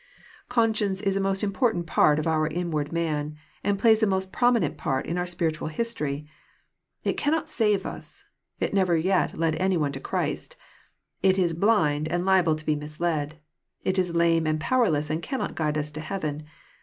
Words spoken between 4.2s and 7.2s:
prominent part in oar spiritnal history. It